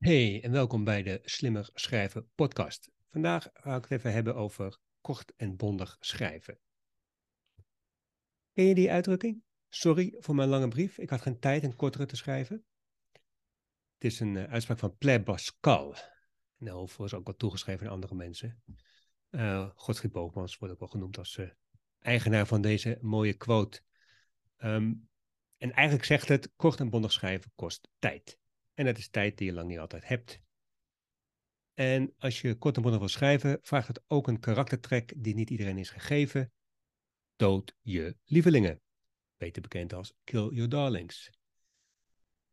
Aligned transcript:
Hey 0.00 0.42
en 0.42 0.50
welkom 0.50 0.84
bij 0.84 1.02
de 1.02 1.20
Slimmer 1.24 1.70
Schrijven 1.74 2.30
podcast. 2.34 2.90
Vandaag 3.10 3.48
ga 3.52 3.76
ik 3.76 3.82
het 3.82 3.90
even 3.90 4.12
hebben 4.12 4.34
over 4.34 4.78
kort 5.00 5.32
en 5.36 5.56
bondig 5.56 5.96
schrijven. 6.00 6.58
Ken 8.52 8.64
je 8.64 8.74
die 8.74 8.90
uitdrukking? 8.90 9.42
Sorry 9.68 10.14
voor 10.18 10.34
mijn 10.34 10.48
lange 10.48 10.68
brief, 10.68 10.98
ik 10.98 11.10
had 11.10 11.20
geen 11.20 11.38
tijd 11.38 11.62
een 11.62 11.76
kortere 11.76 12.06
te 12.06 12.16
schrijven. 12.16 12.64
Het 13.94 14.04
is 14.04 14.20
een 14.20 14.34
uh, 14.34 14.44
uitspraak 14.44 14.78
van 14.78 14.96
Blaise 14.96 15.22
Pascal. 15.22 15.94
Nou, 16.56 16.88
voor 16.88 17.04
is 17.04 17.14
ook 17.14 17.26
wel 17.26 17.36
toegeschreven 17.36 17.86
aan 17.86 17.92
andere 17.92 18.14
mensen. 18.14 18.62
Uh, 19.30 19.70
Godfried 19.74 20.12
Boogmans 20.12 20.58
wordt 20.58 20.74
ook 20.74 20.80
wel 20.80 20.88
genoemd 20.88 21.18
als 21.18 21.36
uh, 21.36 21.50
eigenaar 21.98 22.46
van 22.46 22.60
deze 22.60 22.98
mooie 23.00 23.34
quote. 23.34 23.80
Um, 24.58 25.08
en 25.56 25.72
eigenlijk 25.72 26.06
zegt 26.06 26.28
het, 26.28 26.52
kort 26.56 26.80
en 26.80 26.90
bondig 26.90 27.12
schrijven 27.12 27.52
kost 27.54 27.88
tijd. 27.98 28.39
En 28.80 28.86
dat 28.86 28.98
is 28.98 29.08
tijd 29.08 29.38
die 29.38 29.46
je 29.46 29.52
lang 29.52 29.68
niet 29.68 29.78
altijd 29.78 30.08
hebt. 30.08 30.40
En 31.74 32.14
als 32.18 32.40
je 32.40 32.54
kort 32.54 32.76
en 32.76 32.82
bondig 32.82 33.00
wil 33.00 33.08
schrijven, 33.08 33.58
vraagt 33.62 33.88
het 33.88 34.02
ook 34.06 34.28
een 34.28 34.40
karaktertrek 34.40 35.12
die 35.16 35.34
niet 35.34 35.50
iedereen 35.50 35.78
is 35.78 35.90
gegeven. 35.90 36.52
Dood 37.36 37.76
je 37.80 38.16
lievelingen. 38.24 38.80
Beter 39.36 39.62
bekend 39.62 39.92
als 39.92 40.14
kill 40.24 40.48
your 40.48 40.68
darlings. 40.68 41.30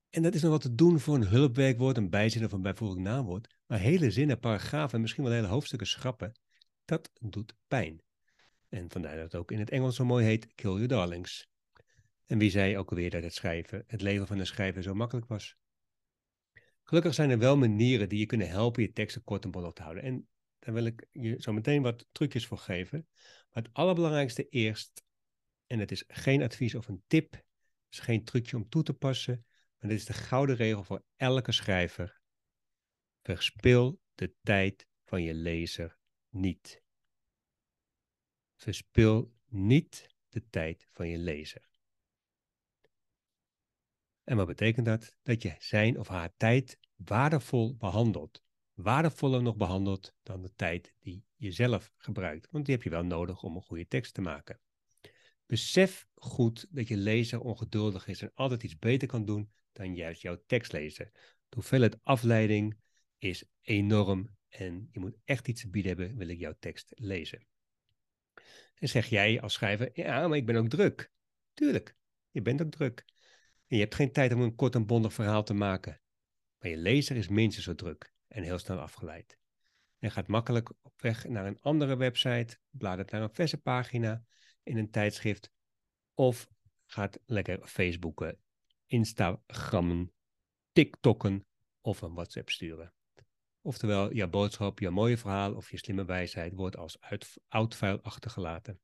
En 0.10 0.22
dat 0.22 0.36
is 0.36 0.42
nog 0.42 0.52
wat 0.52 0.62
te 0.62 0.76
doen 0.76 1.00
voor 1.00 1.16
een 1.16 1.28
hulpwerkwoord, 1.28 1.98
een 1.98 2.10
bijzin 2.10 2.46
of 2.46 2.52
een 2.52 2.62
bijvoeglijk 2.62 3.02
naamwoord. 3.02 3.56
Maar 3.66 3.80
hele 3.80 4.12
zinnen, 4.12 4.40
paragrafen 4.40 4.96
en 4.96 5.02
misschien 5.02 5.24
wel 5.24 5.34
hele 5.34 5.48
hoofdstukken 5.48 5.88
schrappen, 5.88 6.32
dat 6.86 7.12
doet 7.20 7.54
pijn. 7.68 8.02
En 8.70 8.92
vandaar 8.92 9.16
dat 9.16 9.24
het 9.24 9.36
ook 9.36 9.52
in 9.52 9.60
het 9.60 9.70
Engels 9.70 9.96
zo 9.96 10.06
mooi 10.06 10.26
heet 10.26 10.54
kill 10.56 10.72
your 10.72 10.88
darlings. 10.88 11.48
En 12.26 12.38
wie 12.38 12.50
zei 12.50 12.78
ook 12.78 12.90
alweer 12.90 13.10
dat 13.10 13.24
het 13.24 13.34
schrijven, 13.34 13.84
het 13.88 14.02
leven 14.02 14.28
van 14.28 14.40
een 14.40 14.48
schrijver 14.48 14.84
zo 14.84 14.94
makkelijk 14.94 15.28
was? 15.28 15.58
Gelukkig 16.90 17.14
zijn 17.14 17.30
er 17.30 17.40
wel 17.40 17.58
manieren 17.58 18.10
die 18.10 18.20
je 18.20 18.26
kunnen 18.26 18.50
helpen 18.50 18.82
je 18.82 18.94
teksten 18.94 19.24
kort 19.24 19.44
en 19.44 19.52
bondig 19.52 19.74
te 19.74 19.82
houden. 19.82 20.04
En 20.04 20.28
daar 20.60 20.74
wil 20.74 20.86
ik 20.86 21.08
je 21.12 21.36
zo 21.42 21.54
meteen 21.54 21.82
wat 21.82 22.08
trucjes 22.12 22.48
voor 22.48 22.58
geven. 22.58 23.08
Maar 23.52 23.64
het 23.64 23.74
allerbelangrijkste 23.74 24.50
eerst, 24.50 25.04
en 25.66 25.80
het 25.80 25.92
is 25.92 26.04
geen 26.08 26.42
advies 26.42 26.76
of 26.76 26.88
een 26.88 27.04
tip, 27.08 27.32
het 27.32 27.44
is 27.90 28.00
geen 28.00 28.24
trucje 28.24 28.56
om 28.56 28.70
toe 28.70 28.84
te 28.84 28.94
passen, 28.94 29.46
maar 29.78 29.90
dit 29.90 30.00
is 30.00 30.06
de 30.06 30.14
gouden 30.14 30.56
regel 30.56 30.84
voor 30.84 31.04
elke 31.16 31.52
schrijver. 31.52 32.22
Verspil 33.22 34.00
de 34.16 34.34
tijd 34.42 34.88
van 35.04 35.24
je 35.24 35.34
lezer 35.34 35.98
niet. 36.30 36.84
Verspil 38.56 39.34
niet 39.46 40.16
de 40.30 40.50
tijd 40.50 40.88
van 40.92 41.08
je 41.08 41.18
lezer. 41.18 41.67
En 44.28 44.38
wat 44.38 44.48
betekent 44.48 44.86
dat? 44.86 45.16
Dat 45.24 45.42
je 45.42 45.56
zijn 45.60 46.00
of 46.00 46.08
haar 46.08 46.34
tijd 46.38 46.80
waardevol 46.96 47.76
behandelt. 47.76 48.44
Waardevoller 48.74 49.42
nog 49.42 49.56
behandelt 49.56 50.14
dan 50.24 50.42
de 50.42 50.52
tijd 50.56 50.94
die 51.00 51.26
je 51.36 51.52
zelf 51.52 51.92
gebruikt. 51.98 52.48
Want 52.52 52.66
die 52.66 52.76
heb 52.76 52.84
je 52.84 52.90
wel 52.90 53.04
nodig 53.04 53.44
om 53.44 53.56
een 53.56 53.62
goede 53.62 53.88
tekst 53.88 54.14
te 54.14 54.22
maken. 54.22 54.60
Besef 55.46 56.08
goed 56.16 56.68
dat 56.70 56.88
je 56.88 56.98
lezer 56.98 57.40
ongeduldig 57.40 58.08
is 58.08 58.22
en 58.22 58.32
altijd 58.34 58.64
iets 58.64 58.80
beter 58.80 59.08
kan 59.08 59.26
doen 59.26 59.52
dan 59.72 59.96
juist 59.96 60.22
jouw 60.22 60.44
tekst 60.46 60.72
lezen. 60.72 61.12
De 61.50 61.56
hoeveelheid 61.56 61.98
afleiding 62.04 62.78
is 63.18 63.44
enorm 63.62 64.38
en 64.50 64.88
je 64.92 65.00
moet 65.00 65.18
echt 65.24 65.48
iets 65.48 65.62
te 65.62 65.70
bieden 65.70 65.98
hebben, 65.98 66.18
wil 66.18 66.28
ik 66.28 66.40
jouw 66.40 66.56
tekst 66.60 66.92
lezen. 66.96 67.48
En 68.76 68.90
zeg 68.90 69.08
jij 69.08 69.42
als 69.42 69.54
schrijver, 69.54 69.90
ja, 69.94 70.28
maar 70.28 70.38
ik 70.38 70.46
ben 70.46 70.56
ook 70.56 70.70
druk. 70.70 71.12
Tuurlijk, 71.54 71.96
je 72.32 72.42
bent 72.42 72.62
ook 72.62 72.72
druk. 72.72 73.06
En 73.68 73.76
je 73.76 73.84
hebt 73.84 73.96
geen 73.96 74.12
tijd 74.12 74.34
om 74.34 74.42
een 74.42 74.56
kort 74.56 74.76
en 74.76 74.86
bondig 74.86 75.14
verhaal 75.14 75.44
te 75.44 75.54
maken. 75.54 76.02
Maar 76.58 76.70
je 76.70 76.78
lezer 76.78 77.16
is 77.16 77.28
minstens 77.28 77.66
zo 77.66 77.76
druk 77.76 78.14
en 78.28 78.44
heel 78.44 78.60
snel 78.60 78.80
afgeleid. 78.80 79.38
En 80.00 80.12
gaat 80.12 80.28
makkelijk 80.28 80.74
op 80.82 81.02
weg 81.02 81.28
naar 81.28 81.46
een 81.46 81.62
andere 81.62 81.96
website, 81.96 82.58
bladert 82.70 83.12
naar 83.12 83.22
een 83.22 83.34
verse 83.34 83.62
pagina 83.62 84.26
in 84.64 84.78
een 84.78 84.92
tijdschrift 84.92 85.52
of 86.14 86.48
gaat 86.86 87.20
lekker 87.26 87.68
Facebooken, 87.68 88.40
Instagrammen, 88.86 90.14
TikTokken 90.72 91.46
of 91.82 92.02
een 92.02 92.14
WhatsApp 92.14 92.50
sturen. 92.50 92.94
Oftewel, 93.62 94.14
jouw 94.14 94.30
boodschap, 94.30 94.80
jouw 94.80 94.92
mooie 94.92 95.18
verhaal 95.18 95.56
of 95.56 95.72
je 95.72 95.78
slimme 95.78 96.06
wijsheid 96.06 96.54
wordt 96.54 96.78
als 96.78 96.98
oud 97.48 97.76
vuil 97.76 98.02
achtergelaten. 98.02 98.80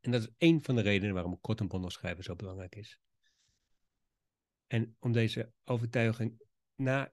En 0.00 0.10
dat 0.10 0.20
is 0.20 0.28
één 0.36 0.62
van 0.62 0.74
de 0.74 0.82
redenen 0.82 1.14
waarom 1.14 1.40
kort 1.40 1.60
en 1.60 1.68
bondig 1.68 1.92
schrijven 1.92 2.24
zo 2.24 2.36
belangrijk 2.36 2.76
is. 2.76 3.00
En 4.72 4.96
om 5.00 5.12
deze 5.12 5.52
overtuiging 5.64 6.42
na. 6.76 7.12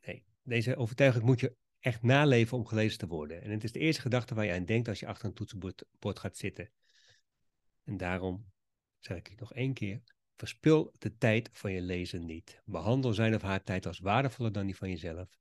Nee, 0.00 0.24
deze 0.42 0.76
overtuiging 0.76 1.24
moet 1.24 1.40
je 1.40 1.56
echt 1.78 2.02
naleven 2.02 2.56
om 2.56 2.66
gelezen 2.66 2.98
te 2.98 3.06
worden. 3.06 3.42
En 3.42 3.50
het 3.50 3.64
is 3.64 3.72
de 3.72 3.78
eerste 3.78 4.00
gedachte 4.00 4.34
waar 4.34 4.44
je 4.44 4.52
aan 4.52 4.64
denkt 4.64 4.88
als 4.88 5.00
je 5.00 5.06
achter 5.06 5.28
een 5.28 5.34
toetsenbord 5.34 5.84
gaat 6.18 6.36
zitten. 6.36 6.70
En 7.84 7.96
daarom 7.96 8.52
zeg 8.98 9.16
ik 9.16 9.26
het 9.26 9.40
nog 9.40 9.52
één 9.52 9.74
keer. 9.74 10.02
Verspil 10.36 10.92
de 10.98 11.16
tijd 11.16 11.48
van 11.52 11.72
je 11.72 11.80
lezer 11.80 12.20
niet. 12.20 12.62
Behandel 12.64 13.12
zijn 13.12 13.34
of 13.34 13.42
haar 13.42 13.62
tijd 13.62 13.86
als 13.86 13.98
waardevoller 13.98 14.52
dan 14.52 14.66
die 14.66 14.76
van 14.76 14.90
jezelf. 14.90 15.38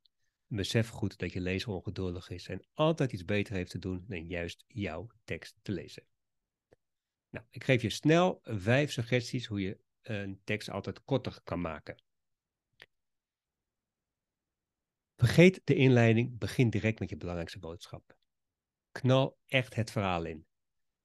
Besef 0.47 0.89
goed 0.89 1.17
dat 1.17 1.33
je 1.33 1.41
lezer 1.41 1.69
ongeduldig 1.69 2.29
is 2.29 2.47
en 2.47 2.65
altijd 2.73 3.11
iets 3.11 3.25
beter 3.25 3.55
heeft 3.55 3.71
te 3.71 3.79
doen 3.79 4.05
dan 4.07 4.27
juist 4.27 4.63
jouw 4.67 5.07
tekst 5.23 5.59
te 5.61 5.71
lezen. 5.71 6.03
Nou, 7.29 7.45
ik 7.49 7.63
geef 7.63 7.81
je 7.81 7.89
snel 7.89 8.39
vijf 8.43 8.91
suggesties 8.91 9.45
hoe 9.45 9.61
je 9.61 9.83
een 10.07 10.41
tekst 10.43 10.69
altijd 10.69 11.03
korter 11.03 11.39
kan 11.43 11.61
maken. 11.61 12.03
Vergeet 15.15 15.61
de 15.63 15.75
inleiding, 15.75 16.37
begin 16.37 16.69
direct 16.69 16.99
met 16.99 17.09
je 17.09 17.17
belangrijkste 17.17 17.59
boodschap. 17.59 18.17
Knal 18.91 19.37
echt 19.47 19.75
het 19.75 19.91
verhaal 19.91 20.25
in. 20.25 20.45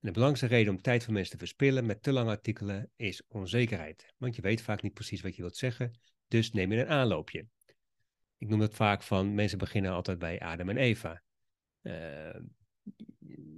En 0.00 0.06
de 0.06 0.12
belangrijkste 0.12 0.56
reden 0.56 0.74
om 0.74 0.82
tijd 0.82 1.04
van 1.04 1.12
mensen 1.12 1.32
te 1.32 1.38
verspillen 1.38 1.86
met 1.86 2.02
te 2.02 2.12
lange 2.12 2.30
artikelen 2.30 2.90
is 2.96 3.22
onzekerheid. 3.28 4.14
Want 4.16 4.36
je 4.36 4.42
weet 4.42 4.62
vaak 4.62 4.82
niet 4.82 4.94
precies 4.94 5.20
wat 5.20 5.36
je 5.36 5.42
wilt 5.42 5.56
zeggen, 5.56 6.00
dus 6.28 6.52
neem 6.52 6.72
je 6.72 6.80
een 6.80 6.88
aanloopje. 6.88 7.46
Ik 8.38 8.48
noem 8.48 8.58
dat 8.58 8.74
vaak 8.74 9.02
van, 9.02 9.34
mensen 9.34 9.58
beginnen 9.58 9.92
altijd 9.92 10.18
bij 10.18 10.40
Adam 10.40 10.68
en 10.68 10.76
Eva. 10.76 11.22
Uh, 11.82 12.34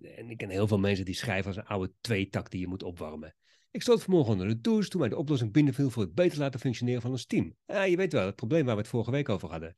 en 0.02 0.30
ik 0.30 0.36
ken 0.36 0.50
heel 0.50 0.66
veel 0.66 0.78
mensen 0.78 1.04
die 1.04 1.14
schrijven 1.14 1.46
als 1.46 1.56
een 1.56 1.66
oude 1.66 1.92
tweetak 2.00 2.50
die 2.50 2.60
je 2.60 2.66
moet 2.66 2.82
opwarmen. 2.82 3.34
Ik 3.72 3.82
stond 3.82 4.02
vanmorgen 4.02 4.32
onder 4.32 4.48
de 4.48 4.60
douche 4.60 4.88
toen 4.88 5.00
mij 5.00 5.08
de 5.08 5.16
oplossing 5.16 5.52
binnenviel 5.52 5.90
voor 5.90 6.02
het 6.02 6.14
beter 6.14 6.38
laten 6.38 6.60
functioneren 6.60 7.02
van 7.02 7.10
ons 7.10 7.26
team. 7.26 7.56
Ja, 7.66 7.82
je 7.82 7.96
weet 7.96 8.12
wel, 8.12 8.26
het 8.26 8.36
probleem 8.36 8.64
waar 8.64 8.74
we 8.74 8.80
het 8.80 8.90
vorige 8.90 9.10
week 9.10 9.28
over 9.28 9.50
hadden. 9.50 9.76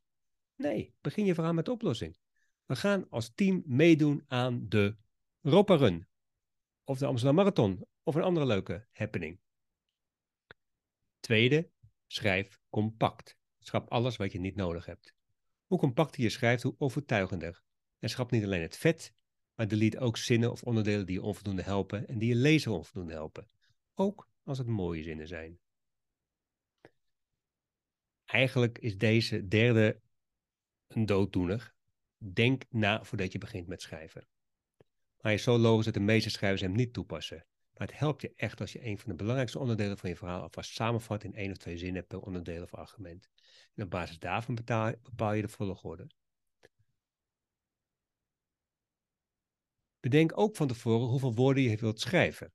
Nee, 0.56 0.94
begin 1.00 1.24
je 1.24 1.34
verhaal 1.34 1.52
met 1.52 1.64
de 1.64 1.70
oplossing. 1.70 2.18
We 2.66 2.76
gaan 2.76 3.06
als 3.10 3.32
team 3.34 3.62
meedoen 3.66 4.24
aan 4.26 4.68
de 4.68 4.96
Ropa 5.40 5.74
Run. 5.74 6.06
Of 6.84 6.98
de 6.98 7.06
Amsterdam 7.06 7.36
Marathon. 7.36 7.86
Of 8.02 8.14
een 8.14 8.22
andere 8.22 8.46
leuke 8.46 8.86
happening. 8.92 9.40
Tweede, 11.20 11.70
schrijf 12.06 12.60
compact. 12.70 13.36
Schrap 13.58 13.90
alles 13.90 14.16
wat 14.16 14.32
je 14.32 14.40
niet 14.40 14.56
nodig 14.56 14.86
hebt. 14.86 15.14
Hoe 15.66 15.78
compacter 15.78 16.22
je 16.22 16.28
schrijft, 16.28 16.62
hoe 16.62 16.74
overtuigender. 16.78 17.62
En 17.98 18.10
schrap 18.10 18.30
niet 18.30 18.44
alleen 18.44 18.62
het 18.62 18.76
vet, 18.76 19.14
maar 19.54 19.68
delete 19.68 19.98
ook 19.98 20.16
zinnen 20.16 20.50
of 20.50 20.62
onderdelen 20.62 21.06
die 21.06 21.14
je 21.14 21.22
onvoldoende 21.22 21.62
helpen 21.62 22.08
en 22.08 22.18
die 22.18 22.28
je 22.28 22.34
lezer 22.34 22.72
onvoldoende 22.72 23.12
helpen. 23.12 23.48
Ook 23.94 24.28
als 24.42 24.58
het 24.58 24.66
mooie 24.66 25.02
zinnen 25.02 25.28
zijn. 25.28 25.58
Eigenlijk 28.24 28.78
is 28.78 28.98
deze 28.98 29.48
derde 29.48 30.00
een 30.86 31.06
dooddoener. 31.06 31.74
Denk 32.18 32.64
na 32.70 33.04
voordat 33.04 33.32
je 33.32 33.38
begint 33.38 33.66
met 33.66 33.82
schrijven. 33.82 34.28
Maar 35.20 35.32
is 35.32 35.42
zo 35.42 35.58
logisch 35.58 35.84
dat 35.84 35.94
de 35.94 36.00
meeste 36.00 36.30
schrijvers 36.30 36.60
hem 36.60 36.72
niet 36.72 36.92
toepassen. 36.92 37.46
Maar 37.74 37.86
het 37.86 37.98
helpt 37.98 38.22
je 38.22 38.32
echt 38.36 38.60
als 38.60 38.72
je 38.72 38.86
een 38.86 38.98
van 38.98 39.10
de 39.10 39.16
belangrijkste 39.16 39.58
onderdelen 39.58 39.98
van 39.98 40.10
je 40.10 40.16
verhaal 40.16 40.42
alvast 40.42 40.72
samenvat 40.72 41.24
in 41.24 41.34
één 41.34 41.50
of 41.50 41.56
twee 41.56 41.78
zinnen 41.78 42.06
per 42.06 42.20
onderdeel 42.20 42.62
of 42.62 42.74
argument. 42.74 43.28
En 43.74 43.84
op 43.84 43.90
basis 43.90 44.18
daarvan 44.18 44.54
bepaal 44.54 45.32
je 45.32 45.42
de 45.42 45.48
volgorde. 45.48 46.10
Bedenk 50.00 50.38
ook 50.38 50.56
van 50.56 50.68
tevoren 50.68 51.06
hoeveel 51.06 51.34
woorden 51.34 51.62
je 51.62 51.76
wilt 51.76 52.00
schrijven. 52.00 52.52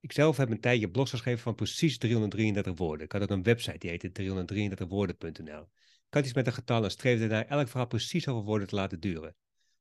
Ik 0.00 0.12
zelf 0.12 0.36
heb 0.36 0.50
een 0.50 0.60
tijdje 0.60 0.90
blogs 0.90 1.10
geschreven 1.10 1.40
van 1.40 1.54
precies 1.54 1.98
333 1.98 2.78
woorden. 2.78 3.04
Ik 3.04 3.12
had 3.12 3.22
ook 3.22 3.30
een 3.30 3.42
website 3.42 3.78
die 3.78 3.90
heette 3.90 4.12
333woorden.nl. 4.12 5.62
Ik 6.06 6.16
had 6.16 6.24
iets 6.24 6.34
met 6.34 6.46
een 6.46 6.52
getal 6.52 6.84
en 6.84 6.90
streefde 6.90 7.26
naar 7.26 7.46
elk 7.46 7.68
verhaal 7.68 7.86
precies 7.86 8.24
zoveel 8.24 8.44
woorden 8.44 8.68
te 8.68 8.74
laten 8.74 9.00
duren. 9.00 9.36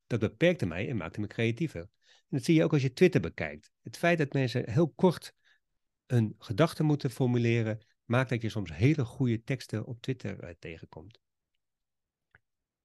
Dat 0.07 0.19
beperkte 0.19 0.66
mij 0.66 0.89
en 0.89 0.98
maakte 0.98 1.19
me 1.19 1.27
creatiever. 1.27 1.81
En 2.06 2.38
dat 2.38 2.44
zie 2.44 2.56
je 2.56 2.63
ook 2.63 2.74
als 2.74 2.81
je 2.81 2.94
Twitter 2.94 3.21
bekijkt. 3.21 3.71
Het 3.81 3.98
feit 3.98 4.18
dat 4.18 4.33
mensen 4.33 4.69
heel 4.69 4.89
kort 4.89 5.33
een 6.06 6.36
gedachte 6.38 6.83
moeten 6.83 7.12
formuleren, 7.12 7.80
maakt 8.06 8.30
dat 8.30 8.42
je 8.42 8.50
soms 8.50 8.74
hele 8.74 9.06
goede 9.06 9.44
teksten 9.44 9.86
op 9.86 10.01
Twitter 10.01 10.44
uh, 10.44 10.50
tegenkomt. 10.60 11.19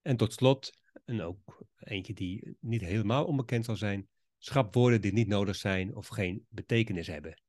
En 0.03 0.17
tot 0.17 0.33
slot, 0.33 0.73
en 1.05 1.21
ook 1.21 1.67
eentje 1.79 2.13
die 2.13 2.57
niet 2.61 2.81
helemaal 2.81 3.25
onbekend 3.25 3.65
zal 3.65 3.77
zijn, 3.77 4.09
schrap 4.45 4.75
woorden 4.75 5.01
die 5.01 5.13
niet 5.13 5.29
nodig 5.29 5.57
zijn 5.57 5.95
of 5.95 6.09
geen 6.09 6.47
betekenis 6.49 7.07
hebben. 7.07 7.43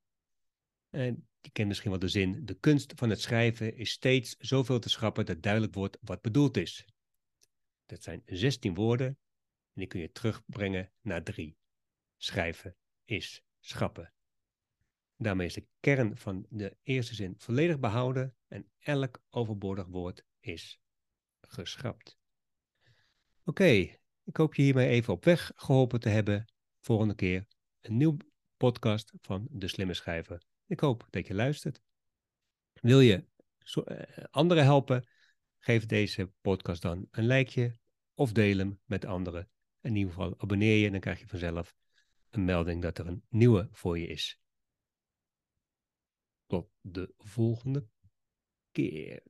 En 0.89 1.27
je 1.41 1.49
kent 1.49 1.67
misschien 1.67 1.89
wel 1.89 1.99
de 1.99 2.07
zin, 2.07 2.45
de 2.45 2.59
kunst 2.59 2.93
van 2.95 3.09
het 3.09 3.21
schrijven 3.21 3.75
is 3.75 3.89
steeds 3.89 4.35
zoveel 4.39 4.79
te 4.79 4.89
schrappen 4.89 5.25
dat 5.25 5.41
duidelijk 5.41 5.73
wordt 5.73 5.97
wat 6.01 6.21
bedoeld 6.21 6.57
is. 6.57 6.85
Dat 7.85 8.03
zijn 8.03 8.21
16 8.25 8.73
woorden 8.73 9.07
en 9.07 9.17
die 9.73 9.87
kun 9.87 9.99
je 9.99 10.11
terugbrengen 10.11 10.91
naar 11.01 11.23
drie. 11.23 11.57
Schrijven 12.17 12.75
is 13.05 13.43
schrappen. 13.59 14.13
Daarmee 15.17 15.47
is 15.47 15.53
de 15.53 15.67
kern 15.79 16.17
van 16.17 16.45
de 16.49 16.77
eerste 16.83 17.15
zin 17.15 17.35
volledig 17.37 17.79
behouden 17.79 18.35
en 18.47 18.69
elk 18.79 19.21
overbodig 19.29 19.85
woord 19.85 20.25
is 20.39 20.79
geschrapt. 21.41 22.17
Oké, 23.43 23.97
ik 24.23 24.37
hoop 24.37 24.55
je 24.55 24.61
hiermee 24.61 24.87
even 24.87 25.13
op 25.13 25.25
weg 25.25 25.51
geholpen 25.55 25.99
te 25.99 26.09
hebben. 26.09 26.45
Volgende 26.85 27.15
keer 27.15 27.47
een 27.81 27.97
nieuw 27.97 28.17
podcast 28.57 29.11
van 29.21 29.47
De 29.51 29.67
Slimme 29.67 29.93
Schrijver. 29.93 30.43
Ik 30.65 30.79
hoop 30.79 31.07
dat 31.09 31.27
je 31.27 31.33
luistert. 31.33 31.81
Wil 32.81 32.99
je 32.99 33.25
eh, 33.85 34.23
anderen 34.31 34.63
helpen? 34.63 35.07
Geef 35.57 35.85
deze 35.85 36.31
podcast 36.41 36.81
dan 36.81 37.07
een 37.11 37.27
likeje 37.27 37.79
of 38.13 38.31
deel 38.31 38.57
hem 38.57 38.79
met 38.85 39.05
anderen. 39.05 39.49
In 39.81 39.95
ieder 39.95 40.13
geval 40.13 40.33
abonneer 40.37 40.77
je 40.77 40.85
en 40.85 40.91
dan 40.91 40.99
krijg 40.99 41.19
je 41.19 41.27
vanzelf 41.27 41.75
een 42.29 42.45
melding 42.45 42.81
dat 42.81 42.97
er 42.97 43.07
een 43.07 43.23
nieuwe 43.29 43.69
voor 43.71 43.99
je 43.99 44.07
is. 44.07 44.39
Tot 46.45 46.69
de 46.81 47.13
volgende 47.17 47.87
keer. 48.71 49.23